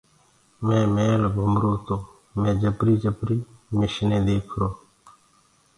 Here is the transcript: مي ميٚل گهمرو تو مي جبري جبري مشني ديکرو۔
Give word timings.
مي 0.65 0.79
ميٚل 0.95 1.21
گهمرو 1.33 1.73
تو 1.85 1.95
مي 2.39 2.51
جبري 2.61 2.93
جبري 3.03 3.37
مشني 3.77 4.19
ديکرو۔ 4.25 4.69